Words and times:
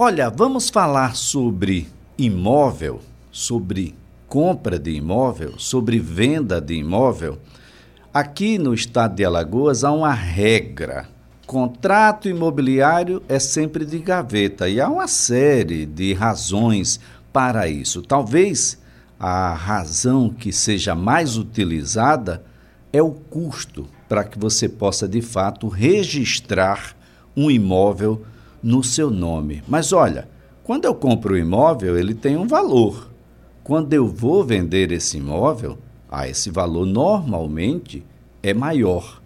Olha, 0.00 0.30
vamos 0.30 0.70
falar 0.70 1.16
sobre 1.16 1.88
imóvel, 2.16 3.00
sobre 3.32 3.96
compra 4.28 4.78
de 4.78 4.92
imóvel, 4.92 5.58
sobre 5.58 5.98
venda 5.98 6.60
de 6.60 6.74
imóvel. 6.74 7.36
Aqui 8.14 8.58
no 8.58 8.72
estado 8.72 9.16
de 9.16 9.24
Alagoas 9.24 9.82
há 9.82 9.90
uma 9.90 10.14
regra. 10.14 11.08
Contrato 11.48 12.28
imobiliário 12.28 13.24
é 13.28 13.40
sempre 13.40 13.84
de 13.84 13.98
gaveta 13.98 14.68
e 14.68 14.80
há 14.80 14.88
uma 14.88 15.08
série 15.08 15.84
de 15.84 16.14
razões 16.14 17.00
para 17.32 17.66
isso. 17.66 18.00
Talvez 18.00 18.78
a 19.18 19.52
razão 19.52 20.30
que 20.30 20.52
seja 20.52 20.94
mais 20.94 21.36
utilizada 21.36 22.44
é 22.92 23.02
o 23.02 23.10
custo 23.10 23.88
para 24.08 24.22
que 24.22 24.38
você 24.38 24.68
possa 24.68 25.08
de 25.08 25.20
fato 25.20 25.66
registrar 25.66 26.96
um 27.36 27.50
imóvel 27.50 28.24
no 28.62 28.82
seu 28.82 29.10
nome. 29.10 29.62
Mas 29.66 29.92
olha, 29.92 30.28
quando 30.64 30.84
eu 30.84 30.94
compro 30.94 31.34
o 31.34 31.36
um 31.36 31.40
imóvel, 31.40 31.98
ele 31.98 32.14
tem 32.14 32.36
um 32.36 32.46
valor. 32.46 33.10
Quando 33.64 33.92
eu 33.92 34.06
vou 34.06 34.44
vender 34.44 34.92
esse 34.92 35.18
imóvel, 35.18 35.78
ah, 36.10 36.28
esse 36.28 36.50
valor 36.50 36.86
normalmente 36.86 38.04
é 38.42 38.54
maior. 38.54 39.20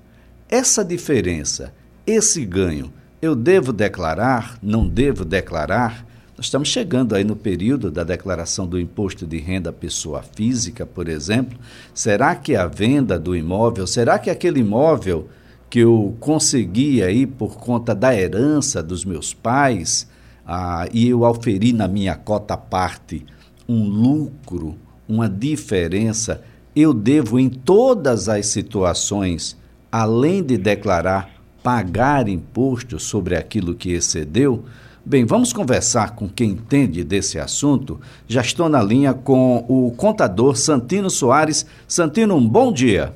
Essa 0.48 0.84
diferença, 0.84 1.73
esse 2.07 2.45
ganho, 2.45 2.93
eu 3.21 3.34
devo 3.34 3.73
declarar? 3.73 4.59
Não 4.62 4.87
devo 4.87 5.24
declarar? 5.24 6.05
Nós 6.37 6.46
estamos 6.46 6.69
chegando 6.69 7.15
aí 7.15 7.23
no 7.23 7.37
período 7.37 7.91
da 7.91 8.02
declaração 8.02 8.66
do 8.66 8.80
imposto 8.80 9.27
de 9.27 9.38
renda 9.38 9.73
pessoa 9.73 10.23
física, 10.23 10.85
por 10.85 11.09
exemplo. 11.09 11.59
Será 11.95 12.35
que 12.35 12.57
a 12.57 12.66
venda 12.66 13.19
do 13.19 13.37
imóvel, 13.37 13.87
será 13.87 14.19
que 14.19 14.29
aquele 14.29 14.60
imóvel 14.60 15.29
que 15.73 15.79
eu 15.79 16.15
consegui 16.21 17.03
aí 17.03 17.27
por 17.27 17.57
conta 17.57 17.95
da 17.95 18.15
herança 18.15 18.83
dos 18.83 19.07
meus 19.07 19.33
pais, 19.33 20.07
ah, 20.47 20.87
e 20.93 21.09
eu 21.09 21.25
auferi 21.25 21.73
na 21.73 21.89
minha 21.89 22.15
cota 22.15 22.59
parte 22.59 23.25
um 23.67 23.83
lucro, 23.83 24.77
uma 25.09 25.30
diferença, 25.30 26.43
eu 26.77 26.93
devo 26.93 27.38
em 27.38 27.49
todas 27.49 28.29
as 28.29 28.49
situações, 28.49 29.57
além 29.91 30.43
de 30.43 30.59
declarar, 30.59 31.30
pagar 31.63 32.29
imposto 32.29 32.99
sobre 32.99 33.35
aquilo 33.35 33.74
que 33.74 33.93
excedeu? 33.93 34.66
Bem, 35.02 35.24
vamos 35.24 35.55
conversar 35.55 36.15
com 36.15 36.29
quem 36.29 36.51
entende 36.51 37.02
desse 37.02 37.39
assunto. 37.39 37.99
Já 38.29 38.43
estou 38.43 38.68
na 38.68 38.83
linha 38.83 39.15
com 39.15 39.65
o 39.66 39.91
contador 39.93 40.55
Santino 40.55 41.09
Soares. 41.09 41.65
Santino, 41.89 42.37
um 42.37 42.46
bom 42.46 42.71
dia. 42.71 43.15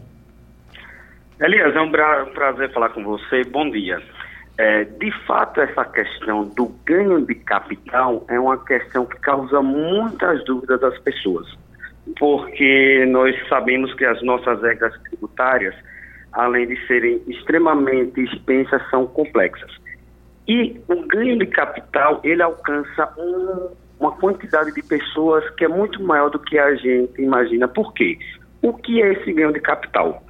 Elias, 1.39 1.77
é 1.77 1.81
um 1.83 1.91
prazer 1.91 2.73
falar 2.73 2.89
com 2.89 3.05
você. 3.05 3.45
Bom 3.45 3.69
dia. 3.69 4.01
É, 4.56 4.84
de 4.84 5.11
fato, 5.27 5.61
essa 5.61 5.84
questão 5.84 6.48
do 6.48 6.69
ganho 6.87 7.27
de 7.27 7.34
capital 7.34 8.25
é 8.31 8.41
uma 8.41 8.56
questão 8.65 9.05
que 9.05 9.19
causa 9.20 9.61
muitas 9.61 10.42
dúvidas 10.47 10.81
das 10.81 10.98
pessoas, 11.01 11.47
porque 12.19 13.05
nós 13.11 13.37
sabemos 13.51 13.92
que 13.92 14.07
as 14.07 14.23
nossas 14.23 14.62
regras 14.62 14.98
tributárias, 15.03 15.75
além 16.33 16.69
de 16.69 16.87
serem 16.87 17.23
extremamente 17.29 18.19
extensas, 18.19 18.81
são 18.89 19.07
complexas. 19.07 19.70
E 20.48 20.81
o 20.89 21.07
ganho 21.07 21.39
de 21.39 21.47
capital, 21.48 22.19
ele 22.25 22.41
alcança 22.41 23.12
um, 23.19 23.69
uma 24.01 24.12
quantidade 24.12 24.73
de 24.73 24.83
pessoas 24.83 25.45
que 25.51 25.67
é 25.67 25.69
muito 25.69 26.03
maior 26.03 26.31
do 26.31 26.39
que 26.39 26.59
a 26.59 26.75
gente 26.77 27.20
imagina. 27.20 27.69
Por 27.69 27.92
quê? 27.92 28.19
O 28.62 28.73
que 28.73 29.03
é 29.03 29.12
esse 29.12 29.31
ganho 29.34 29.53
de 29.53 29.61
capital? 29.61 30.23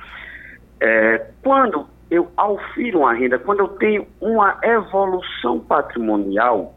É, 0.80 1.26
quando 1.42 1.86
eu 2.10 2.30
aufiro 2.36 3.00
uma 3.00 3.12
renda, 3.12 3.38
quando 3.38 3.60
eu 3.60 3.68
tenho 3.68 4.06
uma 4.20 4.58
evolução 4.62 5.58
patrimonial, 5.60 6.74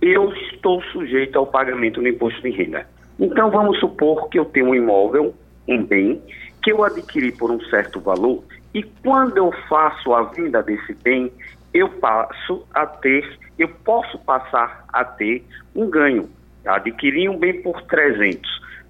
eu 0.00 0.32
estou 0.32 0.82
sujeito 0.84 1.38
ao 1.38 1.46
pagamento 1.46 2.00
do 2.00 2.08
imposto 2.08 2.40
de 2.42 2.50
renda. 2.50 2.86
Então, 3.18 3.50
vamos 3.50 3.78
supor 3.80 4.28
que 4.28 4.38
eu 4.38 4.44
tenho 4.44 4.68
um 4.68 4.74
imóvel, 4.74 5.34
um 5.66 5.84
bem, 5.84 6.22
que 6.62 6.72
eu 6.72 6.84
adquiri 6.84 7.32
por 7.32 7.50
um 7.50 7.60
certo 7.62 8.00
valor, 8.00 8.42
e 8.74 8.82
quando 8.82 9.38
eu 9.38 9.52
faço 9.68 10.12
a 10.14 10.22
venda 10.22 10.62
desse 10.62 10.94
bem, 11.02 11.32
eu 11.74 11.88
passo 11.88 12.66
a 12.74 12.86
ter, 12.86 13.38
eu 13.58 13.68
posso 13.68 14.18
passar 14.20 14.84
a 14.92 15.04
ter 15.04 15.44
um 15.74 15.88
ganho. 15.88 16.28
Adquiri 16.64 17.28
um 17.28 17.38
bem 17.38 17.62
por 17.62 17.82
300, 17.82 18.40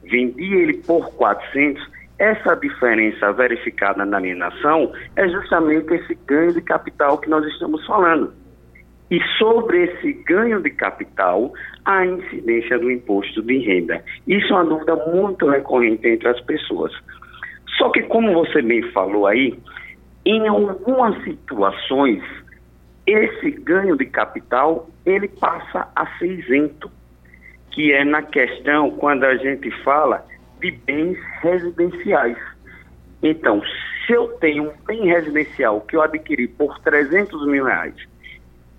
vendi 0.02 0.54
ele 0.54 0.74
por 0.74 1.10
400, 1.14 1.82
essa 2.18 2.54
diferença 2.56 3.32
verificada 3.32 4.04
na 4.04 4.16
alienação 4.16 4.92
é 5.16 5.28
justamente 5.28 5.94
esse 5.94 6.14
ganho 6.26 6.52
de 6.52 6.60
capital 6.62 7.18
que 7.18 7.30
nós 7.30 7.44
estamos 7.46 7.84
falando. 7.86 8.32
E 9.10 9.20
sobre 9.38 9.84
esse 9.84 10.12
ganho 10.24 10.60
de 10.60 10.70
capital, 10.70 11.52
a 11.84 12.04
incidência 12.04 12.78
do 12.78 12.90
imposto 12.90 13.40
de 13.42 13.58
renda. 13.58 14.02
Isso 14.26 14.52
é 14.52 14.56
uma 14.56 14.64
dúvida 14.64 14.96
muito 15.06 15.48
recorrente 15.48 16.06
entre 16.06 16.28
as 16.28 16.40
pessoas. 16.42 16.92
Só 17.78 17.88
que, 17.90 18.02
como 18.02 18.34
você 18.34 18.60
bem 18.60 18.82
falou 18.90 19.26
aí, 19.26 19.58
em 20.26 20.46
algumas 20.46 21.22
situações, 21.24 22.22
esse 23.06 23.50
ganho 23.52 23.96
de 23.96 24.04
capital 24.06 24.90
ele 25.06 25.28
passa 25.28 25.88
a 25.96 26.06
ser 26.18 26.26
isento, 26.26 26.90
que 27.70 27.92
é 27.92 28.04
na 28.04 28.22
questão 28.22 28.90
quando 28.90 29.24
a 29.24 29.36
gente 29.36 29.70
fala 29.82 30.26
de 30.60 30.70
bens 30.70 31.18
residenciais. 31.40 32.38
Então, 33.22 33.62
se 34.06 34.12
eu 34.12 34.28
tenho 34.40 34.70
um 34.70 34.72
bem 34.86 35.06
residencial 35.06 35.80
que 35.82 35.96
eu 35.96 36.02
adquiri 36.02 36.48
por 36.48 36.78
300 36.80 37.46
mil 37.46 37.64
reais 37.64 37.94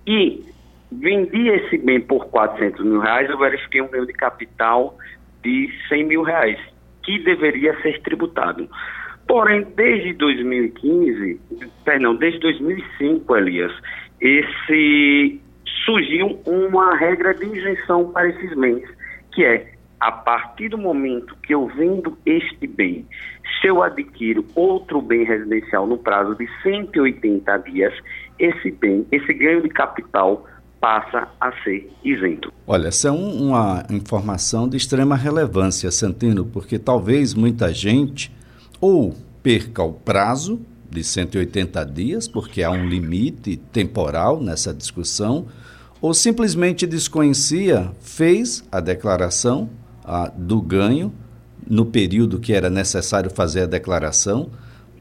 e 0.06 0.44
vendi 0.90 1.48
esse 1.48 1.78
bem 1.78 2.00
por 2.00 2.26
400 2.26 2.84
mil 2.84 3.00
reais, 3.00 3.30
eu 3.30 3.38
verifiquei 3.38 3.80
um 3.80 3.88
ganho 3.88 4.06
de 4.06 4.12
capital 4.12 4.96
de 5.42 5.70
100 5.88 6.04
mil 6.04 6.22
reais, 6.22 6.58
que 7.02 7.18
deveria 7.20 7.80
ser 7.80 8.00
tributado. 8.02 8.68
Porém, 9.26 9.66
desde 9.76 10.12
2015, 10.14 11.40
perdão, 11.84 12.16
desde 12.16 12.40
2005, 12.40 13.36
Elias, 13.36 13.72
esse 14.20 15.40
surgiu 15.84 16.40
uma 16.44 16.96
regra 16.96 17.32
de 17.34 17.46
isenção 17.46 18.10
para 18.10 18.28
esses 18.28 18.52
bens, 18.54 18.82
que 19.32 19.44
é 19.44 19.72
a 20.00 20.10
partir 20.10 20.70
do 20.70 20.78
momento 20.78 21.36
que 21.42 21.54
eu 21.54 21.66
vendo 21.66 22.16
este 22.24 22.66
bem, 22.66 23.06
se 23.60 23.68
eu 23.68 23.82
adquiro 23.82 24.44
outro 24.54 25.02
bem 25.02 25.24
residencial 25.24 25.86
no 25.86 25.98
prazo 25.98 26.34
de 26.36 26.48
180 26.62 27.56
dias, 27.58 27.92
esse 28.38 28.70
bem, 28.70 29.06
esse 29.12 29.32
ganho 29.34 29.62
de 29.62 29.68
capital 29.68 30.46
passa 30.80 31.28
a 31.38 31.52
ser 31.62 31.92
isento. 32.02 32.50
Olha, 32.66 32.88
essa 32.88 33.08
é 33.08 33.12
um, 33.12 33.48
uma 33.48 33.84
informação 33.90 34.66
de 34.66 34.78
extrema 34.78 35.14
relevância, 35.14 35.90
Santino, 35.90 36.46
porque 36.46 36.78
talvez 36.78 37.34
muita 37.34 37.72
gente 37.74 38.34
ou 38.80 39.14
perca 39.42 39.82
o 39.82 39.92
prazo 39.92 40.58
de 40.90 41.04
180 41.04 41.84
dias, 41.84 42.26
porque 42.26 42.62
há 42.62 42.70
um 42.70 42.88
limite 42.88 43.56
temporal 43.56 44.40
nessa 44.40 44.72
discussão, 44.72 45.46
ou 46.00 46.14
simplesmente 46.14 46.86
desconhecia, 46.86 47.92
fez 48.00 48.66
a 48.72 48.80
declaração 48.80 49.68
do 50.36 50.60
ganho 50.60 51.12
no 51.68 51.86
período 51.86 52.40
que 52.40 52.52
era 52.52 52.68
necessário 52.68 53.30
fazer 53.30 53.62
a 53.62 53.66
declaração, 53.66 54.50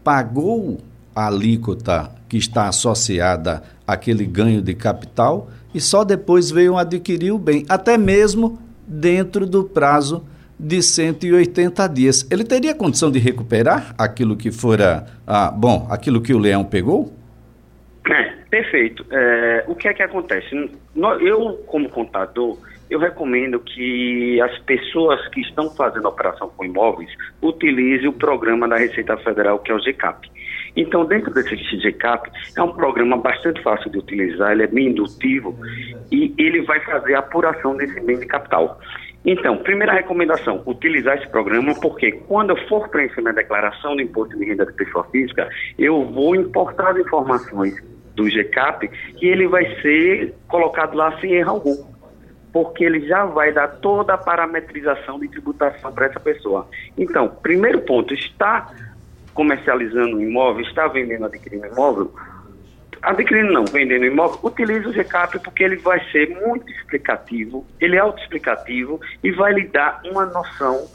pagou 0.04 0.80
a 1.16 1.28
alíquota 1.28 2.12
que 2.28 2.38
está 2.38 2.68
associada 2.68 3.64
àquele 3.88 4.26
ganho 4.26 4.62
de 4.62 4.74
capital 4.74 5.50
e 5.74 5.82
só 5.82 6.04
depois 6.04 6.52
veio 6.52 6.78
adquirir 6.78 7.32
o 7.32 7.38
bem, 7.38 7.66
até 7.68 7.98
mesmo 7.98 8.60
dentro 8.88 9.46
do 9.46 9.64
prazo 9.64 10.24
de 10.60 10.82
180 10.82 11.88
dias. 11.88 12.28
Ele 12.30 12.44
teria 12.44 12.76
condição 12.76 13.10
de 13.10 13.20
recuperar 13.20 13.94
aquilo 13.98 14.36
que 14.36 14.52
fora, 14.52 15.06
ah, 15.26 15.52
bom, 15.52 15.88
aquilo 15.90 16.22
que 16.22 16.34
o 16.34 16.38
leão 16.38 16.66
pegou? 16.66 17.14
É, 18.10 18.24
perfeito. 18.50 19.06
É, 19.12 19.64
o 19.68 19.76
que 19.76 19.88
é 19.88 19.94
que 19.94 20.04
acontece? 20.04 20.70
Eu, 21.22 21.64
como 21.68 21.88
contador, 21.90 22.58
eu 22.90 23.00
recomendo 23.00 23.60
que 23.60 24.42
as 24.42 24.58
pessoas 24.60 25.26
que 25.30 25.42
estão 25.42 25.70
fazendo 25.70 26.08
operação 26.08 26.52
com 26.56 26.66
imóveis 26.66 27.10
utilizem 27.42 28.08
o 28.08 28.14
programa 28.14 28.68
da 28.68 28.78
Receita 28.78 29.16
Federal, 29.18 29.60
que 29.60 29.72
é 29.72 29.76
o 29.76 29.80
GCAP. 29.80 30.30
Então, 30.76 31.06
dentro 31.06 31.34
desse 31.34 31.56
GCAP, 31.56 32.30
é 32.58 32.62
um 32.62 32.74
programa 32.74 33.18
bastante 33.18 33.62
fácil 33.62 33.92
de 33.92 34.00
utilizar, 34.00 34.52
ele 34.52 34.64
é 34.64 34.68
bem 34.68 34.88
indutivo 34.88 35.56
e 36.12 36.34
ele 36.38 36.62
vai 36.64 36.80
fazer 36.82 37.16
a 37.16 37.20
apuração 37.20 37.76
desse 37.76 38.00
bem 38.02 38.20
de 38.20 38.26
capital. 38.26 38.80
Então, 39.26 39.58
primeira 39.58 39.94
recomendação, 39.94 40.64
utilizar 40.66 41.18
esse 41.18 41.28
programa, 41.30 41.74
porque 41.82 42.12
quando 42.12 42.52
eu 42.52 42.68
for 42.68 42.88
preencher 42.88 43.22
minha 43.22 43.34
declaração 43.34 43.96
do 43.96 44.02
imposto 44.02 44.38
de 44.38 44.46
renda 44.46 44.66
de 44.66 44.74
pessoa 44.74 45.04
física, 45.12 45.50
eu 45.78 46.06
vou 46.06 46.36
importar 46.36 46.92
as 46.92 46.98
informações 46.98 47.76
do 48.16 48.30
GCAP 48.30 48.90
e 49.22 49.28
ele 49.28 49.48
vai 49.48 49.66
ser 49.82 50.34
colocado 50.48 50.96
lá 50.96 51.20
sem 51.20 51.34
erro 51.34 51.52
algum 51.52 51.99
porque 52.52 52.84
ele 52.84 53.08
já 53.08 53.26
vai 53.26 53.52
dar 53.52 53.68
toda 53.68 54.14
a 54.14 54.18
parametrização 54.18 55.20
de 55.20 55.28
tributação 55.28 55.92
para 55.92 56.08
essa 56.08 56.20
pessoa. 56.20 56.68
Então, 56.98 57.28
primeiro 57.28 57.82
ponto, 57.82 58.14
está 58.14 58.74
comercializando 59.34 60.18
um 60.18 60.22
imóvel, 60.22 60.66
está 60.66 60.88
vendendo, 60.88 61.26
adquirindo 61.26 61.68
imóvel, 61.68 62.12
adquirindo 63.02 63.54
não, 63.54 63.66
vendendo 63.66 64.06
imóvel, 64.06 64.40
utilize 64.44 64.88
o 64.88 64.92
GCAP 64.92 65.40
porque 65.40 65.64
ele 65.64 65.78
vai 65.78 66.04
ser 66.12 66.30
muito 66.42 66.70
explicativo, 66.72 67.66
ele 67.80 67.96
é 67.96 68.00
autoexplicativo 68.00 69.00
e 69.24 69.32
vai 69.32 69.54
lhe 69.54 69.68
dar 69.68 70.02
uma 70.06 70.26
noção 70.26 70.88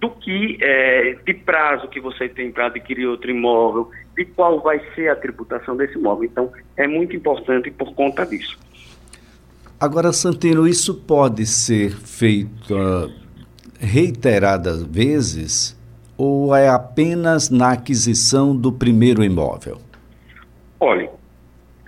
do 0.00 0.10
que 0.10 0.58
é, 0.60 1.16
de 1.24 1.34
prazo 1.34 1.88
que 1.88 2.00
você 2.00 2.28
tem 2.28 2.50
para 2.50 2.66
adquirir 2.66 3.06
outro 3.06 3.30
imóvel, 3.30 3.90
de 4.16 4.24
qual 4.24 4.60
vai 4.60 4.80
ser 4.94 5.08
a 5.08 5.16
tributação 5.16 5.76
desse 5.76 5.96
imóvel. 5.96 6.24
Então, 6.24 6.52
é 6.76 6.86
muito 6.86 7.16
importante 7.16 7.70
por 7.70 7.94
conta 7.94 8.26
disso. 8.26 8.58
Agora, 9.80 10.12
Santino, 10.12 10.66
isso 10.66 10.94
pode 10.94 11.44
ser 11.46 11.90
feito 11.90 12.74
uh, 12.74 13.12
reiteradas 13.78 14.82
vezes 14.84 15.76
ou 16.16 16.54
é 16.54 16.68
apenas 16.68 17.50
na 17.50 17.72
aquisição 17.72 18.56
do 18.56 18.72
primeiro 18.72 19.22
imóvel? 19.24 19.78
Olha, 20.78 21.10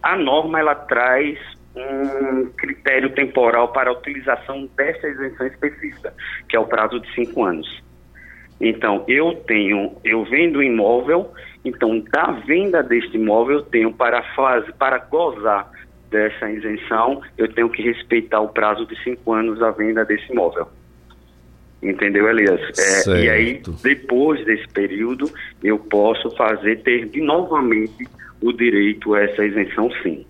a 0.03 0.17
norma 0.17 0.59
ela 0.59 0.75
traz 0.75 1.39
um 1.77 2.47
critério 2.57 3.11
temporal 3.15 3.69
para 3.69 3.91
a 3.91 3.93
utilização 3.93 4.69
dessa 4.77 5.07
isenção 5.07 5.47
específica, 5.47 6.13
que 6.49 6.57
é 6.57 6.61
o 6.61 6.67
prazo 6.67 6.99
de 6.99 7.15
cinco 7.15 7.45
anos. 7.45 7.83
Então, 8.61 9.05
eu 9.07 9.35
tenho, 9.47 9.95
eu 10.03 10.25
vendo 10.25 10.63
imóvel, 10.63 11.33
então 11.65 12.01
da 12.11 12.33
venda 12.47 12.83
deste 12.83 13.17
imóvel 13.17 13.59
eu 13.59 13.63
tenho 13.65 13.93
para 13.93 14.23
fase, 14.35 14.73
para 14.73 14.99
gozar 14.99 15.71
dessa 16.11 16.51
isenção, 16.51 17.21
eu 17.37 17.53
tenho 17.53 17.69
que 17.69 17.83
respeitar 17.83 18.41
o 18.41 18.49
prazo 18.49 18.87
de 18.87 19.01
cinco 19.03 19.33
anos 19.33 19.59
da 19.59 19.71
venda 19.71 20.05
desse 20.05 20.31
imóvel. 20.33 20.69
Entendeu, 21.83 22.29
Elias? 22.29 22.61
É, 23.07 23.25
e 23.25 23.31
aí, 23.31 23.63
depois 23.83 24.45
desse 24.45 24.67
período, 24.69 25.31
eu 25.63 25.79
posso 25.79 26.31
fazer, 26.37 26.83
ter 26.83 27.07
de 27.07 27.21
novamente 27.21 28.09
o 28.41 28.53
direito 28.53 29.15
a 29.15 29.23
essa 29.23 29.45
isenção, 29.45 29.91
sim. 30.03 30.25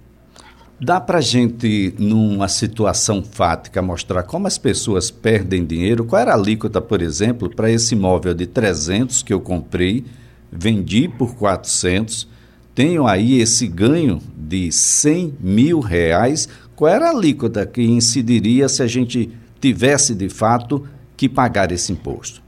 Dá 0.78 1.00
para 1.00 1.22
gente, 1.22 1.94
numa 1.98 2.48
situação 2.48 3.22
fática, 3.24 3.80
mostrar 3.80 4.24
como 4.24 4.46
as 4.46 4.58
pessoas 4.58 5.10
perdem 5.10 5.64
dinheiro? 5.64 6.04
Qual 6.04 6.20
era 6.20 6.32
a 6.32 6.34
alíquota, 6.34 6.82
por 6.82 7.00
exemplo, 7.00 7.48
para 7.48 7.70
esse 7.70 7.94
imóvel 7.94 8.34
de 8.34 8.46
300 8.46 9.22
que 9.22 9.32
eu 9.32 9.40
comprei, 9.40 10.04
vendi 10.52 11.08
por 11.08 11.34
400, 11.36 12.28
tenho 12.76 13.06
aí 13.06 13.40
esse 13.40 13.66
ganho 13.66 14.20
de 14.36 14.70
100 14.70 15.38
mil 15.40 15.80
reais? 15.80 16.46
Qual 16.76 16.92
era 16.92 17.06
a 17.06 17.10
alíquota 17.10 17.66
que 17.66 17.82
incidiria 17.82 18.68
se 18.68 18.82
a 18.82 18.86
gente 18.86 19.30
tivesse, 19.58 20.14
de 20.14 20.28
fato, 20.28 20.86
que 21.16 21.26
pagar 21.26 21.72
esse 21.72 21.90
imposto? 21.90 22.42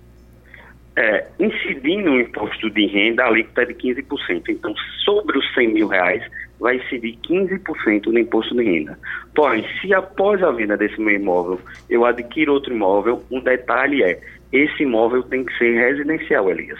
É, 0.94 1.26
incidindo 1.40 2.10
o 2.10 2.20
imposto 2.20 2.68
de 2.68 2.86
renda, 2.86 3.24
a 3.24 3.28
alíquota 3.28 3.62
é 3.62 3.64
de 3.64 3.74
15%. 3.74 4.50
Então, 4.50 4.74
sobre 5.02 5.38
os 5.38 5.54
100 5.54 5.72
mil 5.72 5.88
reais, 5.88 6.22
vai 6.60 6.76
incidir 6.76 7.16
15% 7.26 8.06
no 8.06 8.18
imposto 8.18 8.54
de 8.54 8.64
renda. 8.64 8.98
Porém, 9.34 9.64
se 9.80 9.94
após 9.94 10.42
a 10.42 10.50
venda 10.50 10.76
desse 10.76 11.00
meu 11.00 11.14
imóvel 11.14 11.58
eu 11.88 12.04
adquiro 12.04 12.52
outro 12.52 12.74
imóvel, 12.74 13.24
um 13.30 13.40
detalhe 13.40 14.02
é, 14.02 14.20
esse 14.52 14.82
imóvel 14.82 15.22
tem 15.22 15.42
que 15.42 15.56
ser 15.56 15.74
residencial, 15.74 16.50
Elias. 16.50 16.78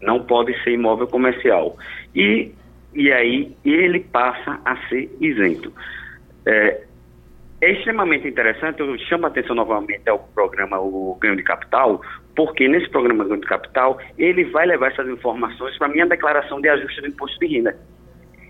Não 0.00 0.22
pode 0.22 0.54
ser 0.62 0.72
imóvel 0.72 1.08
comercial. 1.08 1.76
E, 2.14 2.52
e 2.94 3.12
aí 3.12 3.56
ele 3.64 4.00
passa 4.00 4.60
a 4.64 4.76
ser 4.88 5.10
isento. 5.20 5.72
É, 6.46 6.82
é 7.60 7.72
extremamente 7.72 8.28
interessante, 8.28 8.80
eu 8.80 8.98
chamo 8.98 9.24
a 9.24 9.28
atenção 9.28 9.56
novamente 9.56 10.08
ao 10.08 10.18
programa 10.18 10.78
O 10.78 11.16
Ganho 11.20 11.36
de 11.36 11.42
Capital, 11.42 12.02
porque 12.36 12.68
nesse 12.68 12.90
programa 12.90 13.24
Ganho 13.24 13.40
de 13.40 13.46
Capital, 13.46 13.98
ele 14.18 14.44
vai 14.44 14.66
levar 14.66 14.92
essas 14.92 15.08
informações 15.08 15.76
para 15.78 15.86
a 15.86 15.90
minha 15.90 16.06
declaração 16.06 16.60
de 16.60 16.68
ajuste 16.68 17.00
do 17.00 17.08
imposto 17.08 17.38
de 17.40 17.46
renda. 17.46 17.76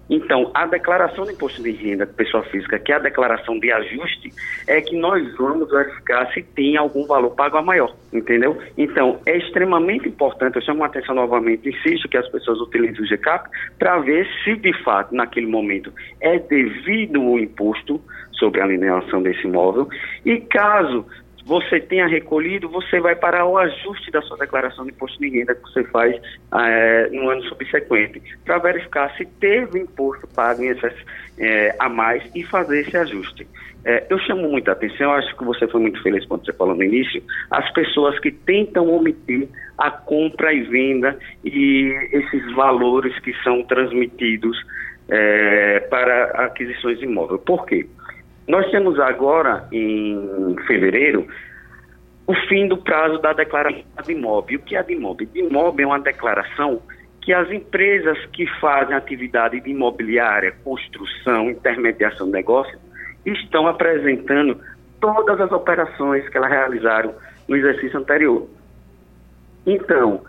Então, 0.08 0.50
a 0.54 0.66
declaração 0.66 1.24
de 1.24 1.32
imposto 1.32 1.62
de 1.62 1.70
renda 1.70 2.06
de 2.06 2.12
pessoa 2.12 2.42
física, 2.44 2.78
que 2.78 2.92
é 2.92 2.96
a 2.96 2.98
declaração 2.98 3.58
de 3.58 3.72
ajuste, 3.72 4.30
é 4.66 4.80
que 4.80 4.96
nós 4.96 5.34
vamos 5.36 5.70
verificar 5.70 6.30
se 6.32 6.42
tem 6.42 6.76
algum 6.76 7.06
valor 7.06 7.30
pago 7.30 7.56
a 7.56 7.62
maior, 7.62 7.94
entendeu? 8.12 8.58
Então, 8.76 9.20
é 9.26 9.36
extremamente 9.36 10.08
importante, 10.08 10.56
eu 10.56 10.62
chamo 10.62 10.82
a 10.84 10.86
atenção 10.86 11.14
novamente, 11.14 11.68
insisto 11.68 12.08
que 12.08 12.16
as 12.16 12.28
pessoas 12.28 12.60
utilizem 12.60 13.00
o 13.00 13.06
GCAP 13.06 13.48
para 13.78 13.98
ver 13.98 14.26
se 14.44 14.56
de 14.56 14.72
fato, 14.82 15.14
naquele 15.14 15.46
momento, 15.46 15.92
é 16.20 16.38
devido 16.38 17.22
o 17.22 17.38
imposto 17.38 18.00
sobre 18.32 18.60
a 18.60 18.64
alienação 18.64 19.22
desse 19.22 19.46
imóvel 19.46 19.88
e 20.24 20.38
caso 20.40 21.06
você 21.44 21.78
tenha 21.78 22.06
recolhido, 22.06 22.68
você 22.68 22.98
vai 22.98 23.14
para 23.14 23.44
o 23.44 23.58
ajuste 23.58 24.10
da 24.10 24.22
sua 24.22 24.38
declaração 24.38 24.84
de 24.84 24.92
imposto 24.92 25.18
de 25.18 25.28
renda 25.28 25.54
que 25.54 25.62
você 25.62 25.84
faz 25.84 26.16
é, 26.54 27.08
no 27.10 27.28
ano 27.28 27.42
subsequente, 27.44 28.22
para 28.44 28.58
verificar 28.58 29.14
se 29.16 29.26
teve 29.26 29.80
imposto 29.80 30.26
pago 30.28 30.62
em 30.62 30.68
essas, 30.68 30.94
é, 31.38 31.76
a 31.78 31.88
mais 31.88 32.22
e 32.34 32.42
fazer 32.44 32.80
esse 32.80 32.96
ajuste. 32.96 33.46
É, 33.84 34.06
eu 34.08 34.18
chamo 34.20 34.48
muita 34.48 34.72
atenção, 34.72 35.12
acho 35.12 35.36
que 35.36 35.44
você 35.44 35.68
foi 35.68 35.82
muito 35.82 36.02
feliz 36.02 36.24
quando 36.24 36.46
você 36.46 36.52
falou 36.54 36.74
no 36.74 36.82
início, 36.82 37.22
as 37.50 37.70
pessoas 37.74 38.18
que 38.20 38.30
tentam 38.30 38.88
omitir 38.88 39.46
a 39.76 39.90
compra 39.90 40.50
e 40.54 40.62
venda 40.62 41.18
e 41.44 41.92
esses 42.12 42.52
valores 42.54 43.18
que 43.18 43.34
são 43.42 43.62
transmitidos 43.64 44.56
para 45.90 46.46
aquisições 46.46 46.98
de 46.98 47.04
imóvel. 47.04 47.38
Por 47.38 47.66
quê? 47.66 47.86
Nós 48.46 48.70
temos 48.70 48.98
agora, 49.00 49.66
em 49.72 50.56
fevereiro, 50.66 51.26
o 52.26 52.34
fim 52.48 52.68
do 52.68 52.76
prazo 52.76 53.18
da 53.18 53.32
declaração 53.32 53.82
de 54.04 54.12
imóvel. 54.12 54.58
O 54.58 54.62
que 54.62 54.76
é 54.76 54.82
de 54.82 54.92
imóvel? 54.94 55.26
De 55.26 55.40
imóvel 55.40 55.84
é 55.84 55.86
uma 55.86 56.00
declaração 56.00 56.80
que 57.20 57.32
as 57.32 57.50
empresas 57.50 58.18
que 58.32 58.46
fazem 58.60 58.94
atividade 58.94 59.58
de 59.60 59.70
imobiliária, 59.70 60.54
construção, 60.62 61.50
intermediação 61.50 62.26
de 62.26 62.32
negócios, 62.32 62.78
estão 63.24 63.66
apresentando 63.66 64.60
todas 65.00 65.40
as 65.40 65.50
operações 65.50 66.28
que 66.28 66.36
elas 66.36 66.50
realizaram 66.50 67.14
no 67.48 67.56
exercício 67.56 67.98
anterior. 67.98 68.46
Então, 69.66 70.22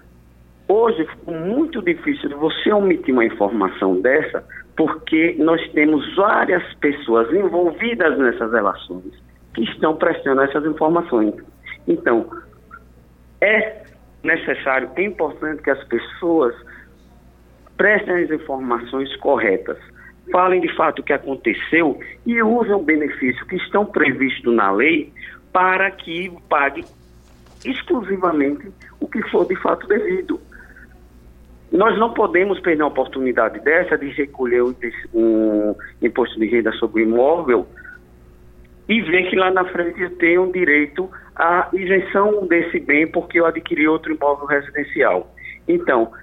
hoje 0.67 1.05
ficou 1.05 1.33
muito 1.33 1.81
difícil 1.81 2.29
de 2.29 2.35
você 2.35 2.71
omitir 2.71 3.13
uma 3.13 3.25
informação 3.25 3.99
dessa, 3.99 4.45
porque 4.77 5.35
nós 5.39 5.61
temos 5.71 6.15
várias 6.15 6.63
pessoas 6.75 7.31
envolvidas 7.33 8.17
nessas 8.17 8.51
relações 8.51 9.13
que 9.53 9.63
estão 9.63 9.95
prestando 9.95 10.41
essas 10.41 10.65
informações. 10.65 11.33
Então, 11.87 12.29
é 13.39 13.83
necessário, 14.23 14.89
é 14.95 15.03
importante 15.03 15.61
que 15.61 15.69
as 15.69 15.83
pessoas 15.85 16.53
prestem 17.77 18.23
as 18.23 18.31
informações 18.31 19.15
corretas, 19.17 19.77
falem 20.31 20.59
de 20.59 20.73
fato 20.75 20.99
o 20.99 21.03
que 21.03 21.13
aconteceu 21.13 21.99
e 22.25 22.41
usem 22.41 22.73
o 22.73 22.79
benefício 22.79 23.45
que 23.45 23.55
estão 23.55 23.85
previstos 23.85 24.53
na 24.53 24.71
lei 24.71 25.13
para 25.53 25.91
que 25.91 26.31
pague 26.49 26.83
exclusivamente 27.63 28.71
o 28.99 29.07
que 29.07 29.21
for 29.29 29.47
de 29.47 29.55
fato 29.57 29.87
devido. 29.87 30.39
Nós 31.75 31.99
não 31.99 32.13
podemos 32.13 32.57
perder 32.61 32.83
uma 32.83 32.89
oportunidade 32.89 33.59
dessa 33.59 33.97
de 33.97 34.07
recolher 34.07 34.63
um 35.13 35.75
imposto 36.01 36.39
de 36.39 36.47
renda 36.47 36.71
sobre 36.73 37.03
o 37.03 37.05
imóvel 37.05 37.67
e 38.87 39.01
ver 39.01 39.29
que 39.29 39.35
lá 39.35 39.51
na 39.51 39.65
frente 39.65 40.01
eu 40.01 40.15
tenho 40.15 40.43
um 40.43 40.51
direito 40.51 41.09
à 41.35 41.67
isenção 41.73 42.47
desse 42.47 42.79
bem 42.79 43.05
porque 43.05 43.41
eu 43.41 43.45
adquiri 43.45 43.85
outro 43.89 44.13
imóvel 44.13 44.45
residencial. 44.45 45.35
Então, 45.67 46.13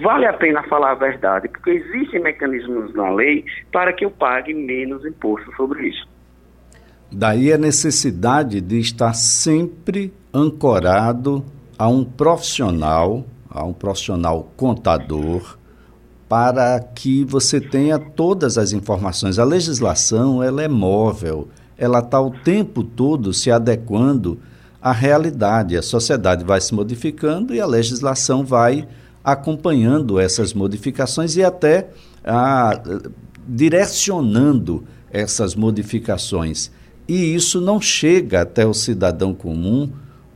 vale 0.00 0.26
a 0.26 0.32
pena 0.32 0.62
falar 0.64 0.92
a 0.92 0.94
verdade, 0.94 1.48
porque 1.48 1.70
existem 1.70 2.20
mecanismos 2.20 2.94
na 2.94 3.10
lei 3.10 3.44
para 3.72 3.92
que 3.92 4.04
eu 4.04 4.12
pague 4.12 4.54
menos 4.54 5.04
imposto 5.04 5.52
sobre 5.56 5.88
isso. 5.88 6.08
Daí 7.10 7.52
a 7.52 7.58
necessidade 7.58 8.60
de 8.60 8.78
estar 8.78 9.14
sempre 9.14 10.12
ancorado 10.32 11.44
a 11.76 11.88
um 11.88 12.04
profissional 12.04 13.24
a 13.50 13.64
um 13.64 13.72
profissional 13.72 14.52
contador 14.56 15.58
para 16.28 16.78
que 16.80 17.24
você 17.24 17.60
tenha 17.60 17.98
todas 17.98 18.58
as 18.58 18.72
informações. 18.72 19.38
A 19.38 19.44
legislação 19.44 20.42
ela 20.42 20.62
é 20.62 20.68
móvel, 20.68 21.48
ela 21.76 22.00
está 22.00 22.20
o 22.20 22.30
tempo 22.30 22.84
todo 22.84 23.32
se 23.32 23.50
adequando 23.50 24.38
à 24.80 24.92
realidade. 24.92 25.76
A 25.76 25.82
sociedade 25.82 26.44
vai 26.44 26.60
se 26.60 26.74
modificando 26.74 27.54
e 27.54 27.60
a 27.60 27.66
legislação 27.66 28.44
vai 28.44 28.86
acompanhando 29.24 30.18
essas 30.18 30.52
modificações 30.52 31.36
e 31.36 31.42
até 31.42 31.88
ah, 32.24 32.78
direcionando 33.46 34.84
essas 35.10 35.54
modificações. 35.54 36.70
E 37.06 37.34
isso 37.34 37.60
não 37.60 37.80
chega 37.80 38.42
até 38.42 38.66
o 38.66 38.74
cidadão 38.74 39.32
comum 39.32 39.90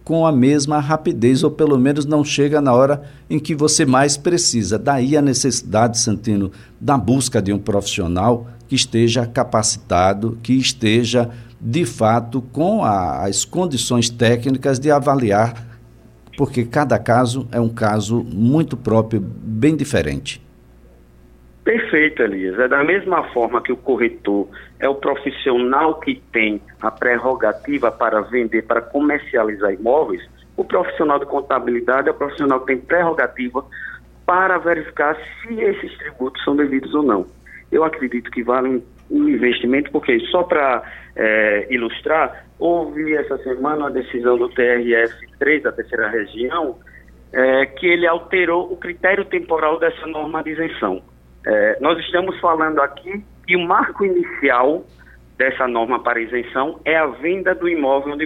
com 0.05 0.27
a 0.27 0.33
mesma 0.33 0.81
rapidez, 0.81 1.45
ou 1.45 1.51
pelo 1.51 1.79
menos 1.79 2.05
não 2.05 2.25
chega 2.25 2.61
na 2.61 2.73
hora 2.73 3.03
em 3.31 3.39
que 3.39 3.55
você 3.55 3.85
mais 3.85 4.17
precisa. 4.17 4.79
Daí 4.79 5.17
a 5.17 5.23
necessidade, 5.23 5.99
Santino, 5.99 6.51
da 6.81 6.97
busca 6.99 7.41
de 7.41 7.53
um 7.53 7.59
profissional 7.59 8.47
que 8.69 8.75
esteja 8.75 9.27
capacitado, 9.27 10.39
que 10.43 10.55
esteja, 10.55 11.31
de 11.61 11.85
fato, 11.85 12.43
com 12.53 12.85
a, 12.85 13.27
as 13.27 13.45
condições 13.45 14.11
técnicas 14.11 14.79
de 14.79 14.91
avaliar, 14.91 15.79
porque 16.37 16.65
cada 16.65 16.99
caso 16.99 17.47
é 17.53 17.61
um 17.61 17.69
caso 17.69 18.25
muito 18.25 18.77
próprio, 18.77 19.21
bem 19.21 19.77
diferente. 19.77 20.43
Perfeito, 21.65 22.23
Elias. 22.23 22.59
É 22.59 22.67
da 22.67 22.83
mesma 22.83 23.23
forma 23.33 23.63
que 23.63 23.73
o 23.73 23.77
corretor 23.77 24.49
é 24.81 24.89
o 24.89 24.97
profissional 24.97 26.01
que 26.01 26.21
tem 26.33 26.61
a 26.81 26.91
prerrogativa 26.91 27.91
para 27.93 28.21
vender, 28.23 28.63
para 28.63 28.81
comercializar 28.81 29.73
imóveis, 29.73 30.23
o 30.57 30.65
profissional 30.65 31.19
de 31.19 31.27
contabilidade 31.27 32.09
é 32.09 32.11
o 32.11 32.15
profissional 32.15 32.61
que 32.61 32.67
tem 32.67 32.79
prerrogativa 32.79 33.65
para 34.27 34.59
verificar 34.59 35.17
se 35.17 35.61
esses 35.61 35.97
tributos 35.99 36.43
são 36.45 36.55
devidos 36.55 36.95
ou 36.95 37.03
não. 37.03 37.27
Eu 37.71 37.85
acredito 37.85 38.31
que 38.31 38.43
vale 38.43 38.83
um 39.11 39.29
investimento, 39.29 39.91
porque 39.91 40.19
só 40.31 40.43
para 40.43 40.83
é, 41.17 41.67
ilustrar, 41.71 42.45
houve 42.59 43.15
essa 43.15 43.39
semana 43.39 43.87
a 43.87 43.91
decisão 43.91 44.37
do 44.37 44.49
TRF3 44.51 45.63
da 45.63 45.73
terceira 45.73 46.09
região, 46.09 46.79
é, 47.33 47.67
que 47.67 47.87
ele 47.87 48.07
alterou 48.07 48.71
o 48.71 48.77
critério 48.77 49.25
temporal 49.25 49.79
dessa 49.79 50.07
norma 50.07 50.43
de 50.43 50.51
isenção. 50.51 51.03
É, 51.47 51.79
nós 51.81 51.99
estamos 51.99 52.39
falando 52.41 52.81
aqui 52.81 53.23
que 53.47 53.57
o 53.57 53.61
marco 53.61 54.05
inicial 54.05 54.85
dessa 55.37 55.67
norma 55.67 56.01
para 56.03 56.21
isenção 56.21 56.81
é 56.85 56.97
a 56.97 57.07
venda 57.07 57.55
do 57.55 57.69
imóvel, 57.69 58.17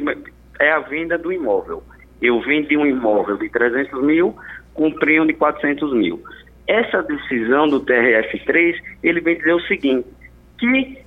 é 0.60 0.70
a 0.70 0.80
venda 0.80 1.16
do 1.16 1.32
imóvel. 1.32 1.82
Eu 2.20 2.40
vendi 2.40 2.76
um 2.76 2.86
imóvel 2.86 3.36
de 3.36 3.48
300 3.48 4.02
mil, 4.02 4.36
comprei 4.74 5.20
um 5.20 5.26
de 5.26 5.32
400 5.32 5.92
mil. 5.94 6.22
Essa 6.66 7.02
decisão 7.02 7.68
do 7.68 7.80
TRF3, 7.80 8.76
ele 9.02 9.20
vem 9.20 9.36
dizer 9.36 9.54
o 9.54 9.60
seguinte, 9.62 10.08
que 10.58 10.98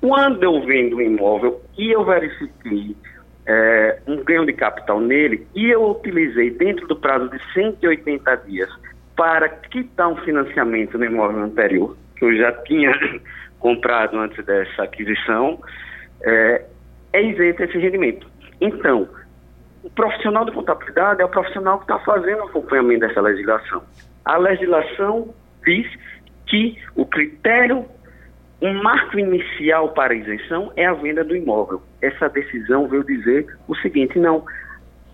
quando 0.00 0.42
eu 0.42 0.60
vendo 0.62 0.96
um 0.96 1.00
imóvel 1.00 1.60
e 1.78 1.92
eu 1.92 2.04
verifiquei 2.04 2.96
é, 3.46 3.98
um 4.06 4.16
ganho 4.24 4.46
de 4.46 4.52
capital 4.52 5.00
nele 5.00 5.46
e 5.54 5.70
eu 5.70 5.90
utilizei 5.90 6.50
dentro 6.50 6.86
do 6.86 6.96
prazo 6.96 7.28
de 7.28 7.38
180 7.52 8.36
dias 8.46 8.70
para 9.22 9.48
quitar 9.48 10.08
um 10.08 10.16
financiamento 10.16 10.98
no 10.98 11.04
imóvel 11.04 11.44
anterior, 11.44 11.96
que 12.16 12.24
eu 12.24 12.36
já 12.36 12.50
tinha 12.64 12.90
comprado 13.60 14.18
antes 14.18 14.44
dessa 14.44 14.82
aquisição, 14.82 15.60
é, 16.24 16.64
é 17.12 17.22
isento 17.22 17.62
esse 17.62 17.78
rendimento. 17.78 18.26
Então, 18.60 19.08
o 19.84 19.90
profissional 19.90 20.44
de 20.44 20.50
contabilidade 20.50 21.22
é 21.22 21.24
o 21.24 21.28
profissional 21.28 21.78
que 21.78 21.84
está 21.84 22.00
fazendo 22.00 22.40
o 22.40 22.46
acompanhamento 22.48 23.06
dessa 23.06 23.20
legislação. 23.20 23.84
A 24.24 24.38
legislação 24.38 25.32
diz 25.64 25.86
que 26.48 26.76
o 26.96 27.06
critério, 27.06 27.86
um 28.60 28.82
marco 28.82 29.20
inicial 29.20 29.90
para 29.90 30.14
a 30.14 30.16
isenção 30.16 30.72
é 30.74 30.84
a 30.84 30.94
venda 30.94 31.22
do 31.22 31.36
imóvel. 31.36 31.80
Essa 32.00 32.28
decisão 32.28 32.88
veio 32.88 33.04
dizer 33.04 33.46
o 33.68 33.76
seguinte: 33.76 34.18
não, 34.18 34.44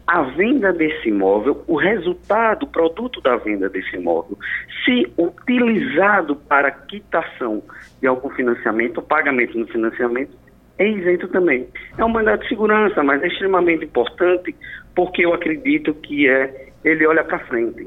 a 0.08 0.22
venda 0.22 0.72
desse 0.72 1.10
imóvel, 1.10 1.62
o 1.66 1.76
resultado, 1.76 2.62
o 2.62 2.66
produto 2.66 3.20
da 3.20 3.36
venda 3.36 3.68
desse 3.68 3.94
imóvel, 3.94 4.38
se 4.82 5.06
utilizado 5.18 6.34
para 6.34 6.70
quitação 6.70 7.62
de 8.00 8.06
algum 8.06 8.30
financiamento, 8.30 9.02
pagamento 9.02 9.58
no 9.58 9.66
financiamento, 9.66 10.34
é 10.78 10.88
isento 10.88 11.28
também. 11.28 11.68
É 11.98 12.02
um 12.02 12.08
mandato 12.08 12.40
de 12.40 12.48
segurança, 12.48 13.02
mas 13.02 13.22
é 13.22 13.26
extremamente 13.26 13.84
importante 13.84 14.56
porque 14.96 15.26
eu 15.26 15.34
acredito 15.34 15.92
que 15.92 16.26
é 16.26 16.70
ele 16.82 17.06
olha 17.06 17.22
para 17.22 17.40
frente. 17.40 17.86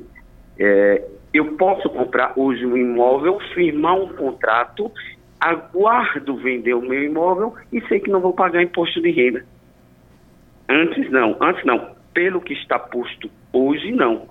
É, 0.59 1.03
eu 1.33 1.55
posso 1.55 1.89
comprar 1.89 2.33
hoje 2.35 2.63
um 2.67 2.77
imóvel, 2.77 3.39
firmar 3.55 3.95
um 3.95 4.09
contrato, 4.09 4.91
aguardo 5.39 6.35
vender 6.35 6.75
o 6.75 6.81
meu 6.81 7.03
imóvel 7.03 7.55
e 7.73 7.81
sei 7.87 7.99
que 7.99 8.11
não 8.11 8.21
vou 8.21 8.33
pagar 8.33 8.61
imposto 8.61 9.01
de 9.01 9.09
renda. 9.09 9.43
Antes 10.69 11.09
não, 11.09 11.35
antes 11.41 11.65
não. 11.65 11.99
Pelo 12.13 12.41
que 12.41 12.53
está 12.53 12.77
posto 12.77 13.29
hoje, 13.53 13.91
não. 13.91 14.27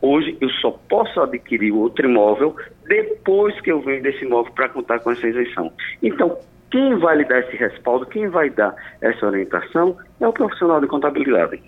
Hoje 0.00 0.36
eu 0.40 0.48
só 0.50 0.70
posso 0.88 1.20
adquirir 1.20 1.72
outro 1.72 2.08
imóvel 2.08 2.54
depois 2.86 3.60
que 3.60 3.70
eu 3.70 3.80
vendo 3.80 4.06
esse 4.06 4.24
imóvel 4.24 4.52
para 4.52 4.68
contar 4.68 5.00
com 5.00 5.10
essa 5.10 5.26
isenção. 5.26 5.72
Então, 6.02 6.38
quem 6.70 6.96
vai 6.98 7.16
lhe 7.16 7.24
dar 7.24 7.40
esse 7.40 7.56
respaldo, 7.56 8.06
quem 8.06 8.28
vai 8.28 8.50
dar 8.50 8.74
essa 9.00 9.26
orientação 9.26 9.96
é 10.20 10.28
o 10.28 10.32
profissional 10.32 10.80
de 10.80 10.86
contabilidade. 10.86 11.60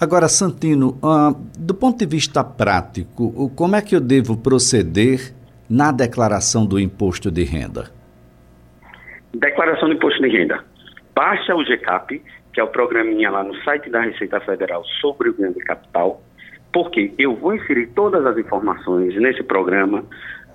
Agora, 0.00 0.28
Santino, 0.28 0.98
uh, 1.02 1.34
do 1.58 1.74
ponto 1.74 1.98
de 1.98 2.06
vista 2.06 2.42
prático, 2.42 3.50
como 3.54 3.76
é 3.76 3.82
que 3.82 3.94
eu 3.94 4.00
devo 4.00 4.36
proceder 4.36 5.34
na 5.68 5.92
declaração 5.92 6.64
do 6.64 6.80
imposto 6.80 7.30
de 7.30 7.44
renda? 7.44 7.90
Declaração 9.34 9.88
do 9.88 9.94
imposto 9.94 10.22
de 10.22 10.28
renda. 10.28 10.64
Baixa 11.14 11.54
o 11.54 11.62
GCAP, 11.62 12.22
que 12.52 12.60
é 12.60 12.64
o 12.64 12.68
programinha 12.68 13.30
lá 13.30 13.44
no 13.44 13.54
site 13.62 13.90
da 13.90 14.00
Receita 14.00 14.40
Federal 14.40 14.84
sobre 15.00 15.30
o 15.30 15.34
ganho 15.34 15.54
de 15.54 15.60
capital, 15.60 16.22
porque 16.72 17.12
eu 17.18 17.34
vou 17.34 17.54
inserir 17.54 17.88
todas 17.88 18.24
as 18.24 18.36
informações 18.38 19.14
nesse 19.16 19.42
programa, 19.42 20.04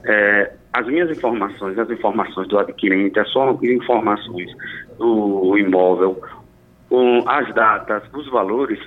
é, 0.04 0.52
as 0.74 0.86
minhas 0.88 1.10
informações, 1.10 1.78
as 1.80 1.90
informações 1.90 2.48
do 2.48 2.60
adquirente, 2.60 3.20
as 3.20 3.30
suas 3.30 3.62
informações 3.64 4.52
do 4.98 5.58
imóvel, 5.58 6.22
com 6.90 7.24
as 7.28 7.54
datas, 7.54 8.04
os 8.14 8.30
valores, 8.30 8.80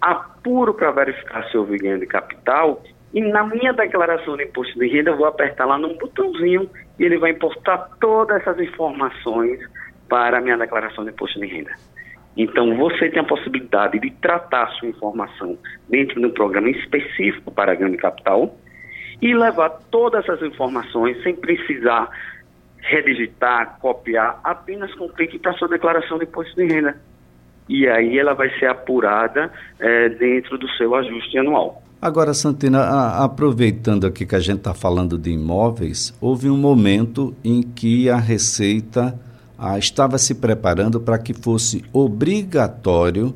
apuro 0.00 0.74
para 0.74 0.90
verificar 0.90 1.48
se 1.50 1.56
houve 1.56 1.78
ganho 1.78 1.98
de 1.98 2.06
capital 2.06 2.82
e 3.14 3.20
na 3.20 3.44
minha 3.44 3.72
declaração 3.72 4.36
de 4.36 4.44
imposto 4.44 4.78
de 4.78 4.88
renda 4.88 5.10
eu 5.10 5.16
vou 5.16 5.26
apertar 5.26 5.66
lá 5.66 5.78
num 5.78 5.96
botãozinho 5.98 6.68
e 6.98 7.04
ele 7.04 7.18
vai 7.18 7.30
importar 7.30 7.88
todas 8.00 8.40
essas 8.40 8.58
informações 8.58 9.60
para 10.08 10.38
a 10.38 10.40
minha 10.40 10.56
declaração 10.56 11.04
de 11.04 11.10
imposto 11.10 11.38
de 11.40 11.46
renda. 11.46 11.72
Então 12.36 12.76
você 12.76 13.10
tem 13.10 13.20
a 13.20 13.24
possibilidade 13.24 13.98
de 13.98 14.10
tratar 14.10 14.64
a 14.64 14.70
sua 14.72 14.88
informação 14.88 15.58
dentro 15.88 16.20
de 16.20 16.26
um 16.26 16.30
programa 16.30 16.70
específico 16.70 17.50
para 17.50 17.74
ganho 17.74 17.92
de 17.92 17.98
capital 17.98 18.56
e 19.20 19.34
levar 19.34 19.70
todas 19.90 20.24
essas 20.24 20.42
informações 20.42 21.22
sem 21.22 21.34
precisar 21.36 22.10
redigitar, 22.78 23.78
copiar, 23.80 24.40
apenas 24.42 24.92
com 24.94 25.08
clique 25.08 25.38
para 25.38 25.52
sua 25.52 25.68
declaração 25.68 26.18
de 26.18 26.24
imposto 26.24 26.56
de 26.56 26.66
renda. 26.66 26.96
E 27.68 27.86
aí 27.86 28.18
ela 28.18 28.34
vai 28.34 28.50
ser 28.58 28.66
apurada 28.66 29.52
é, 29.78 30.08
dentro 30.08 30.58
do 30.58 30.68
seu 30.70 30.94
ajuste 30.96 31.38
anual. 31.38 31.80
Agora, 32.00 32.34
Santina, 32.34 32.80
a, 32.80 33.24
aproveitando 33.24 34.04
aqui 34.04 34.26
que 34.26 34.34
a 34.34 34.40
gente 34.40 34.58
está 34.58 34.74
falando 34.74 35.16
de 35.16 35.30
imóveis, 35.30 36.12
houve 36.20 36.50
um 36.50 36.56
momento 36.56 37.32
em 37.44 37.62
que 37.62 38.10
a 38.10 38.16
Receita 38.16 39.16
a, 39.62 39.78
estava 39.78 40.18
se 40.18 40.34
preparando 40.34 41.00
para 41.00 41.16
que 41.16 41.32
fosse 41.32 41.84
obrigatório 41.92 43.32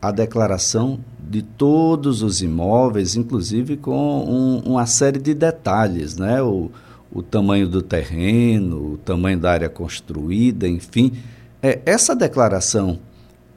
a 0.00 0.12
declaração 0.12 1.00
de 1.18 1.42
todos 1.42 2.22
os 2.22 2.40
imóveis, 2.40 3.16
inclusive 3.16 3.76
com 3.76 4.24
um, 4.24 4.58
uma 4.64 4.86
série 4.86 5.18
de 5.18 5.34
detalhes, 5.34 6.16
né? 6.16 6.40
O, 6.40 6.70
o 7.12 7.20
tamanho 7.20 7.66
do 7.66 7.82
terreno, 7.82 8.92
o 8.92 8.98
tamanho 8.98 9.40
da 9.40 9.50
área 9.50 9.68
construída, 9.68 10.68
enfim. 10.68 11.14
É, 11.60 11.80
essa 11.84 12.14
declaração 12.14 13.00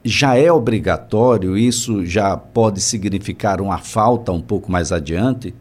já 0.04 0.36
é 0.36 0.50
obrigatório? 0.50 1.56
Isso 1.56 2.04
já 2.04 2.36
pode 2.36 2.80
significar 2.80 3.60
uma 3.60 3.78
falta 3.78 4.32
um 4.32 4.40
pouco 4.40 4.72
mais 4.72 4.90
adiante? 4.90 5.54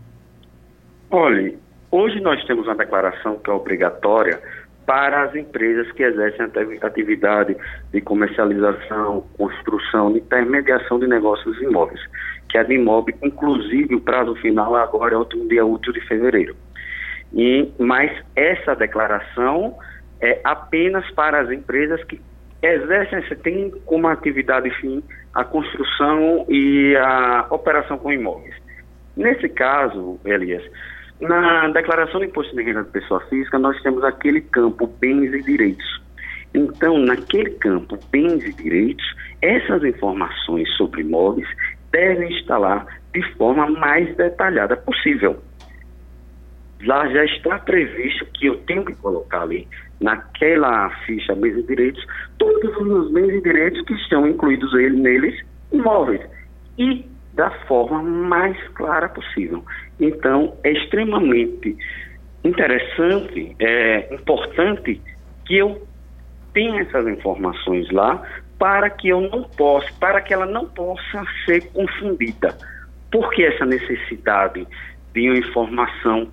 Olhe, 1.11 1.59
hoje 1.91 2.19
nós 2.21 2.43
temos 2.45 2.65
uma 2.65 2.75
declaração 2.75 3.37
que 3.37 3.51
é 3.51 3.53
obrigatória 3.53 4.41
para 4.89 5.21
as 5.21 5.35
empresas 5.35 5.91
que 5.91 6.01
exercem 6.01 6.47
atividade 6.81 7.55
de 7.93 8.01
comercialização, 8.01 9.23
construção, 9.37 10.17
intermediação 10.17 10.99
de 10.99 11.05
negócios 11.05 11.61
imóveis, 11.61 12.01
que 12.49 12.57
é 12.57 12.63
de 12.63 12.73
imóvel, 12.73 13.13
inclusive 13.21 13.93
o 13.93 14.01
prazo 14.01 14.33
final 14.37 14.75
agora 14.75 15.13
é 15.13 15.15
o 15.15 15.19
último 15.19 15.47
dia 15.47 15.63
útil 15.63 15.93
de 15.93 16.01
fevereiro. 16.07 16.55
E, 17.31 17.71
mas 17.77 18.11
essa 18.35 18.75
declaração 18.75 19.77
é 20.19 20.41
apenas 20.43 21.07
para 21.11 21.39
as 21.39 21.51
empresas 21.51 22.03
que 22.05 22.19
exercem, 22.59 23.21
tem 23.43 23.69
como 23.85 24.07
atividade 24.07 24.71
fim 24.81 25.03
a 25.35 25.43
construção 25.43 26.47
e 26.49 26.95
a 26.95 27.45
operação 27.51 27.99
com 27.99 28.11
imóveis. 28.11 28.55
Nesse 29.15 29.49
caso, 29.49 30.19
Elias, 30.25 30.63
na 31.19 31.67
declaração 31.69 32.19
de 32.21 32.27
imposto 32.27 32.55
de 32.55 32.63
renda 32.63 32.83
de 32.83 32.91
pessoa 32.91 33.19
física, 33.27 33.59
nós 33.59 33.79
temos 33.81 34.03
aquele 34.03 34.41
campo 34.41 34.87
bens 34.87 35.33
e 35.33 35.41
direitos. 35.41 36.01
Então, 36.53 36.97
naquele 36.97 37.51
campo 37.51 37.99
bens 38.11 38.43
e 38.43 38.53
direitos, 38.53 39.05
essas 39.41 39.83
informações 39.83 40.69
sobre 40.77 41.01
imóveis 41.01 41.47
devem 41.91 42.31
estar 42.37 42.57
lá 42.57 42.85
de 43.13 43.21
forma 43.35 43.69
mais 43.69 44.15
detalhada 44.15 44.77
possível. 44.77 45.41
Lá 46.85 47.07
já 47.09 47.25
está 47.25 47.59
previsto 47.59 48.25
que 48.33 48.45
eu 48.45 48.55
tenho 48.61 48.85
que 48.85 48.95
colocar 48.95 49.41
ali, 49.41 49.67
naquela 49.99 50.89
ficha 51.05 51.35
bens 51.35 51.57
e 51.57 51.63
direitos, 51.63 52.05
todos 52.37 52.77
os 52.77 52.87
meus 52.87 53.11
bens 53.11 53.33
e 53.33 53.41
direitos 53.41 53.81
que 53.81 53.93
estão 53.93 54.25
incluídos 54.25 54.71
neles, 54.73 55.37
imóveis. 55.73 56.21
E 56.77 57.05
da 57.33 57.51
forma 57.67 58.01
mais 58.01 58.57
clara 58.69 59.09
possível. 59.09 59.63
Então, 59.99 60.55
é 60.63 60.71
extremamente 60.71 61.75
interessante, 62.43 63.55
é 63.59 64.13
importante 64.13 65.01
que 65.45 65.57
eu 65.57 65.85
tenha 66.53 66.81
essas 66.81 67.07
informações 67.07 67.89
lá 67.91 68.23
para 68.57 68.89
que 68.89 69.09
eu 69.09 69.21
não 69.21 69.43
possa, 69.43 69.87
para 69.99 70.21
que 70.21 70.33
ela 70.33 70.45
não 70.45 70.65
possa 70.65 71.25
ser 71.45 71.65
confundida. 71.71 72.57
Por 73.11 73.29
que 73.31 73.43
essa 73.43 73.65
necessidade 73.65 74.67
de 75.13 75.29
uma 75.29 75.37
informação 75.37 76.27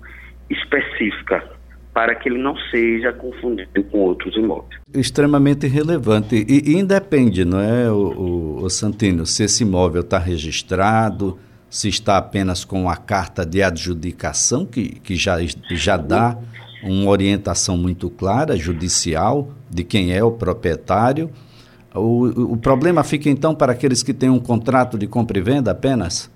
específica? 0.49 1.57
para 1.97 2.13
que 2.13 2.29
ele 2.29 2.37
não 2.37 2.55
seja 2.69 3.11
confundido 3.11 3.83
com 3.85 3.97
outros 3.97 4.35
imóveis. 4.35 4.79
Extremamente 4.93 5.65
relevante. 5.65 6.35
E, 6.47 6.73
e 6.73 6.77
independe, 6.77 7.43
não 7.43 7.59
é, 7.59 7.91
o, 7.91 7.95
o, 7.95 8.63
o 8.63 8.69
Santino, 8.69 9.25
se 9.25 9.43
esse 9.43 9.63
imóvel 9.63 10.01
está 10.01 10.19
registrado, 10.19 11.39
se 11.69 11.89
está 11.89 12.17
apenas 12.17 12.63
com 12.63 12.89
a 12.89 12.95
carta 12.95 13.45
de 13.45 13.61
adjudicação, 13.61 14.65
que, 14.65 14.99
que 14.99 15.15
já, 15.15 15.37
já 15.71 15.97
dá 15.97 16.37
uma 16.83 17.09
orientação 17.09 17.77
muito 17.77 18.09
clara, 18.09 18.55
judicial, 18.55 19.49
de 19.69 19.83
quem 19.83 20.13
é 20.13 20.23
o 20.23 20.31
proprietário. 20.31 21.29
O, 21.93 22.53
o 22.53 22.57
problema 22.57 23.03
fica 23.03 23.29
então 23.29 23.55
para 23.55 23.71
aqueles 23.71 24.03
que 24.03 24.13
têm 24.13 24.29
um 24.29 24.39
contrato 24.39 24.97
de 24.97 25.07
compra 25.07 25.37
e 25.37 25.41
venda 25.41 25.71
apenas? 25.71 26.31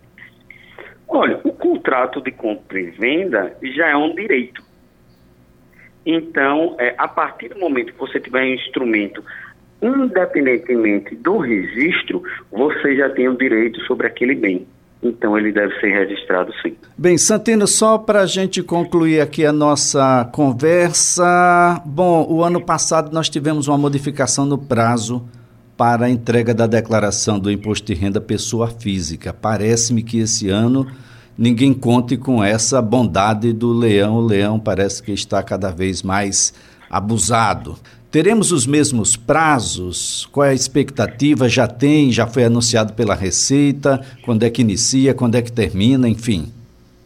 Olha, 1.07 1.39
o 1.43 1.51
contrato 1.51 2.21
de 2.21 2.31
compra 2.31 2.79
e 2.79 2.89
venda 2.91 3.55
já 3.75 3.89
é 3.89 3.95
um 3.95 4.13
direito. 4.15 4.63
Então, 6.05 6.75
é, 6.79 6.95
a 6.97 7.07
partir 7.07 7.49
do 7.49 7.59
momento 7.59 7.93
que 7.93 7.99
você 7.99 8.19
tiver 8.19 8.41
um 8.41 8.53
instrumento, 8.53 9.23
independentemente 9.81 11.15
do 11.15 11.37
registro, 11.37 12.23
você 12.51 12.95
já 12.95 13.09
tem 13.09 13.27
o 13.27 13.37
direito 13.37 13.79
sobre 13.81 14.07
aquele 14.07 14.35
bem. 14.35 14.65
Então, 15.03 15.35
ele 15.37 15.51
deve 15.51 15.73
ser 15.79 15.91
registrado 15.91 16.51
sim. 16.61 16.75
Bem, 16.95 17.17
Santino, 17.17 17.65
só 17.65 17.97
para 17.97 18.21
a 18.21 18.25
gente 18.27 18.61
concluir 18.61 19.19
aqui 19.19 19.43
a 19.45 19.51
nossa 19.51 20.29
conversa. 20.31 21.81
Bom, 21.85 22.27
o 22.29 22.43
ano 22.43 22.61
passado 22.61 23.11
nós 23.11 23.27
tivemos 23.27 23.67
uma 23.67 23.77
modificação 23.77 24.45
no 24.45 24.59
prazo 24.59 25.27
para 25.75 26.05
a 26.05 26.09
entrega 26.11 26.53
da 26.53 26.67
declaração 26.67 27.39
do 27.39 27.49
imposto 27.49 27.87
de 27.87 27.95
renda 27.95 28.21
pessoa 28.21 28.67
física. 28.67 29.33
Parece-me 29.33 30.03
que 30.03 30.19
esse 30.19 30.47
ano 30.47 30.85
ninguém 31.35 31.73
conte 31.73 32.15
com 32.15 32.43
essa 32.43 32.79
bondade 32.79 33.51
do 33.51 33.73
leão. 33.73 34.17
O 34.17 34.21
leão 34.21 34.59
parece 34.59 35.01
que 35.01 35.11
está 35.11 35.41
cada 35.41 35.71
vez 35.71 36.03
mais 36.03 36.53
abusado. 36.87 37.75
Teremos 38.11 38.51
os 38.51 38.67
mesmos 38.67 39.15
prazos? 39.15 40.27
Qual 40.33 40.45
é 40.45 40.49
a 40.49 40.53
expectativa? 40.53 41.47
Já 41.47 41.65
tem? 41.65 42.11
Já 42.11 42.27
foi 42.27 42.43
anunciado 42.43 42.91
pela 42.91 43.15
Receita? 43.15 44.01
Quando 44.25 44.43
é 44.43 44.49
que 44.49 44.61
inicia? 44.61 45.13
Quando 45.13 45.35
é 45.35 45.41
que 45.41 45.51
termina? 45.51 46.09
Enfim. 46.09 46.51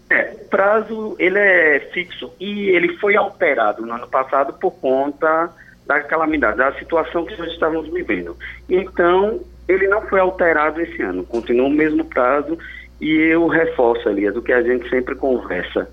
É, 0.09 0.24
prazo 0.50 1.15
ele 1.19 1.38
é 1.38 1.79
fixo 1.93 2.31
e 2.39 2.69
ele 2.69 2.97
foi 2.97 3.15
alterado 3.15 3.85
no 3.85 3.93
ano 3.93 4.07
passado 4.07 4.53
por 4.53 4.71
conta 4.71 5.53
da 5.85 6.01
calamidade, 6.01 6.57
da 6.57 6.74
situação 6.74 7.24
que 7.24 7.38
nós 7.38 7.51
estávamos 7.51 7.88
vivendo. 7.93 8.35
Então, 8.67 9.41
ele 9.67 9.88
não 9.88 10.01
foi 10.07 10.19
alterado 10.19 10.81
esse 10.81 11.03
ano, 11.03 11.24
continua 11.24 11.67
o 11.67 11.71
mesmo 11.71 12.03
prazo 12.05 12.57
e 13.00 13.12
eu 13.12 13.45
reforço, 13.45 14.09
Elias, 14.09 14.35
o 14.35 14.41
que 14.41 14.51
a 14.51 14.63
gente 14.63 14.89
sempre 14.89 15.13
conversa. 15.13 15.88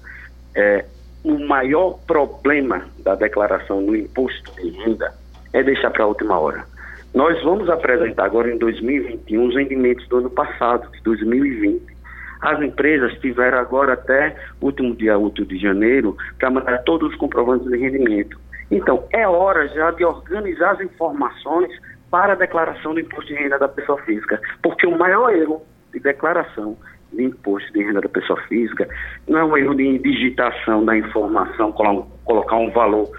É, 0.55 0.87
o 1.25 1.39
maior 1.47 1.99
problema 2.07 2.85
da 3.05 3.15
declaração 3.15 3.85
do 3.85 3.95
imposto 3.95 4.53
de 4.61 4.71
renda 4.71 5.13
é 5.53 5.63
deixar 5.63 5.91
para 5.91 6.05
a 6.05 6.09
última 6.09 6.39
hora. 6.39 6.65
Nós 7.15 7.41
vamos 7.43 7.69
apresentar 7.69 8.25
agora 8.25 8.53
em 8.53 8.59
2021 8.59 9.47
os 9.47 9.55
rendimentos 9.55 10.07
do 10.09 10.19
ano 10.19 10.31
passado, 10.31 10.91
de 10.93 11.03
2020. 11.03 11.83
As 12.41 12.61
empresas 12.61 13.13
tiveram 13.21 13.59
agora 13.59 13.93
até 13.93 14.35
o 14.61 14.67
último 14.67 14.97
dia 14.97 15.19
útil 15.19 15.45
de 15.45 15.59
janeiro 15.59 16.17
para 16.39 16.51
mandar 16.51 16.79
todos 16.85 17.13
os 17.13 17.17
comprovantes 17.17 17.69
de 17.69 17.77
rendimento. 17.77 18.41
Então, 18.71 19.05
é 19.13 19.29
hora 19.29 19.69
já 19.69 19.91
de 19.91 20.05
organizar 20.05 20.73
as 20.73 20.81
informações 20.81 21.71
para 22.11 22.33
a 22.33 22.37
declaração 22.37 22.95
do 22.95 23.01
imposto 23.01 23.27
de 23.27 23.35
renda 23.35 23.59
da 23.59 23.69
pessoa 23.69 23.99
física, 24.03 24.41
porque 24.63 24.87
o 24.87 24.99
maior 24.99 25.31
erro 25.35 25.63
de 25.93 26.01
declaração 26.01 26.77
de 27.15 27.25
imposto 27.25 27.73
de 27.73 27.83
renda 27.83 28.01
da 28.01 28.09
pessoa 28.09 28.41
física 28.43 28.89
não 29.29 29.39
é 29.39 29.45
um 29.45 29.57
erro 29.57 29.75
de 29.75 29.99
digitação 29.99 30.85
da 30.85 30.97
informação, 30.97 31.73
colocar 31.73 32.57
um 32.57 32.71
valor 32.71 33.11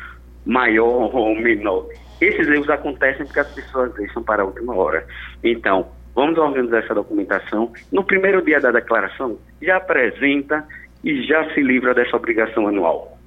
maior 0.46 1.16
ou 1.16 1.36
menor. 1.36 1.88
Esses 2.22 2.48
erros 2.48 2.70
acontecem 2.70 3.26
porque 3.26 3.40
as 3.40 3.52
pessoas 3.54 3.94
deixam 3.96 4.24
para 4.24 4.44
a 4.44 4.46
última 4.46 4.76
hora. 4.76 5.06
Então, 5.44 5.88
vamos 6.16 6.38
organizar 6.38 6.80
essa 6.80 6.94
documentação. 6.94 7.72
No 7.92 8.04
primeiro 8.04 8.42
dia 8.44 8.60
da 8.60 8.72
declaração, 8.72 9.38
já 9.62 9.78
apresenta 9.78 10.66
e 11.04 11.22
já 11.24 11.54
se 11.54 11.62
livra 11.62 11.94
dessa 11.94 12.16
obrigação 12.16 12.68
anual. 12.68 13.18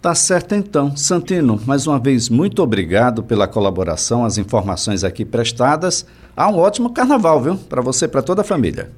Tá 0.00 0.16
certo 0.16 0.56
então. 0.56 0.96
Santino, 0.96 1.60
mais 1.64 1.86
uma 1.86 1.96
vez, 1.96 2.28
muito 2.28 2.60
obrigado 2.60 3.22
pela 3.22 3.46
colaboração, 3.46 4.24
as 4.24 4.36
informações 4.36 5.04
aqui 5.04 5.24
prestadas. 5.24 6.04
Há 6.36 6.48
um 6.48 6.58
ótimo 6.58 6.92
carnaval, 6.92 7.40
viu? 7.40 7.56
Para 7.56 7.80
você 7.80 8.06
e 8.06 8.08
para 8.08 8.20
toda 8.20 8.40
a 8.40 8.44
família. 8.44 8.90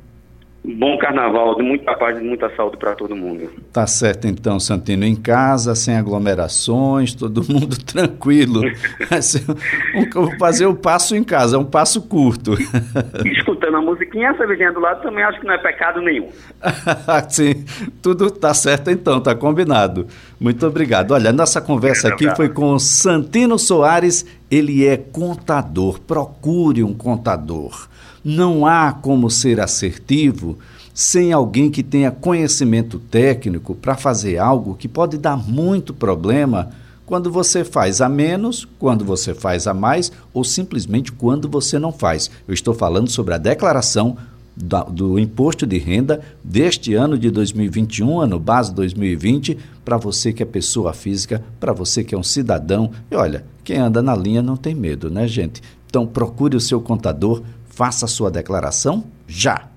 Bom 0.66 0.96
carnaval, 0.96 1.56
de 1.56 1.62
muita 1.62 1.94
paz 1.94 2.18
e 2.18 2.22
muita 2.22 2.48
saúde 2.56 2.78
para 2.78 2.94
todo 2.94 3.14
mundo. 3.14 3.50
Tá 3.70 3.86
certo 3.86 4.26
então, 4.26 4.58
Santino. 4.58 5.04
Em 5.04 5.14
casa, 5.14 5.74
sem 5.74 5.94
aglomerações, 5.94 7.14
todo 7.14 7.44
mundo 7.52 7.76
tranquilo. 7.84 8.62
Vou 10.14 10.38
fazer 10.38 10.64
o 10.64 10.74
passo 10.74 11.14
em 11.14 11.22
casa, 11.22 11.56
é 11.56 11.58
um 11.58 11.66
passo 11.66 12.00
curto. 12.08 12.52
Escutando 13.74 13.76
a 13.76 13.80
musiquinha, 13.80 14.30
a 14.30 14.36
cervejinha 14.36 14.72
do 14.72 14.80
lado 14.80 15.02
também 15.02 15.24
acho 15.24 15.40
que 15.40 15.46
não 15.46 15.54
é 15.54 15.58
pecado 15.58 16.00
nenhum. 16.00 16.28
Sim, 17.28 17.64
tudo 18.00 18.30
tá 18.30 18.54
certo 18.54 18.90
então, 18.90 19.20
tá 19.20 19.34
combinado. 19.34 20.06
Muito 20.38 20.66
obrigado. 20.66 21.12
Olha, 21.12 21.32
nossa 21.32 21.60
conversa 21.60 22.08
aqui 22.08 22.28
foi 22.36 22.48
com 22.48 22.78
Santino 22.78 23.58
Soares, 23.58 24.24
ele 24.50 24.86
é 24.86 24.96
contador. 24.96 26.00
Procure 26.00 26.82
um 26.82 26.94
contador. 26.94 27.88
Não 28.24 28.66
há 28.66 28.92
como 28.92 29.30
ser 29.30 29.60
assertivo 29.60 30.58
sem 30.92 31.32
alguém 31.32 31.70
que 31.70 31.82
tenha 31.82 32.10
conhecimento 32.10 32.98
técnico 32.98 33.74
para 33.74 33.96
fazer 33.96 34.38
algo 34.38 34.76
que 34.76 34.86
pode 34.86 35.18
dar 35.18 35.36
muito 35.36 35.92
problema 35.92 36.70
quando 37.06 37.30
você 37.30 37.64
faz 37.64 38.00
a 38.00 38.08
menos, 38.08 38.66
quando 38.78 39.04
você 39.04 39.34
faz 39.34 39.66
a 39.66 39.74
mais 39.74 40.10
ou 40.32 40.44
simplesmente 40.44 41.12
quando 41.12 41.48
você 41.48 41.78
não 41.78 41.92
faz. 41.92 42.30
Eu 42.46 42.54
estou 42.54 42.74
falando 42.74 43.10
sobre 43.10 43.34
a 43.34 43.38
declaração 43.38 44.16
do, 44.56 44.84
do 44.84 45.18
imposto 45.18 45.66
de 45.66 45.78
renda 45.78 46.20
deste 46.42 46.94
ano 46.94 47.18
de 47.18 47.30
2021, 47.30 48.20
ano 48.20 48.38
base 48.38 48.72
2020, 48.72 49.58
para 49.84 49.96
você 49.96 50.32
que 50.32 50.42
é 50.42 50.46
pessoa 50.46 50.92
física, 50.92 51.42
para 51.58 51.72
você 51.72 52.04
que 52.04 52.14
é 52.14 52.18
um 52.18 52.22
cidadão. 52.22 52.90
E 53.10 53.16
olha, 53.16 53.44
quem 53.62 53.78
anda 53.78 54.00
na 54.02 54.14
linha 54.14 54.42
não 54.42 54.56
tem 54.56 54.74
medo, 54.74 55.10
né, 55.10 55.26
gente? 55.26 55.60
Então 55.86 56.06
procure 56.06 56.56
o 56.56 56.60
seu 56.60 56.80
contador, 56.80 57.42
Faça 57.74 58.06
sua 58.06 58.30
declaração 58.30 59.02
já. 59.26 59.73